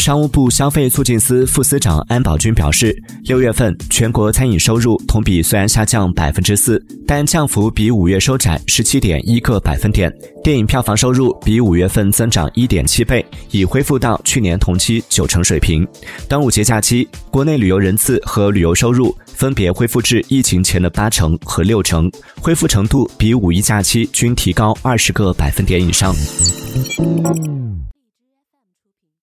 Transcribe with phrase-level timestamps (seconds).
[0.00, 10.10] 商务部消费促进司副司长安宝军表示六月份全国餐饮收入同比虽然下降百分之四但降幅比五月收窄十七点一个百分点。
[10.42, 15.86] 电影票房收入比五月份增长一点七倍已恢复到去年同期九成水平。
[16.26, 22.10] 端午节假期国内旅游人次和旅游收入分别恢复至疫情前的八成和六成
[22.40, 26.14] 恢复程度比五一假期均提高二十个百分点以上。